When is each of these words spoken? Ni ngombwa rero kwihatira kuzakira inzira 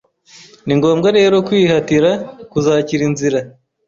Ni 0.65 0.73
ngombwa 0.77 1.07
rero 1.17 1.35
kwihatira 1.47 2.11
kuzakira 2.51 3.01
inzira 3.09 3.39